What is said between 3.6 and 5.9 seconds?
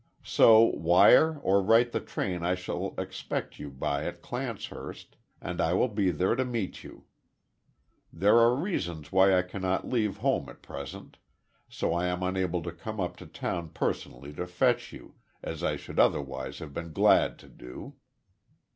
by at Clancehurst, and I will